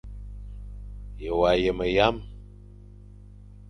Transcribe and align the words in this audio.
Ye 1.21 1.29
wa 1.39 1.51
yeme 1.63 1.87
yame. 1.97 2.23